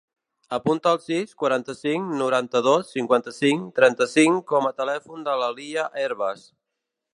[0.55, 6.47] Apunta el sis, quaranta-cinc, noranta-dos, cinquanta-cinc, trenta-cinc com a telèfon de l'Alia Hervas.